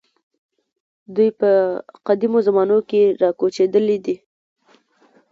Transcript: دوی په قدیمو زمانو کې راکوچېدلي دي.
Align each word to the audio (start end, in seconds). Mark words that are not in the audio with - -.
دوی 1.15 1.29
په 1.39 1.49
قدیمو 2.07 2.39
زمانو 2.47 2.77
کې 2.89 3.01
راکوچېدلي 3.21 3.97
دي. 4.05 4.15